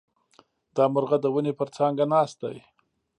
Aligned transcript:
دا 0.75 0.85
مرغه 0.93 1.17
د 1.21 1.25
ونې 1.33 1.53
پر 1.59 1.67
څانګه 1.75 2.03
ناست 2.13 2.37
دی. 2.43 2.57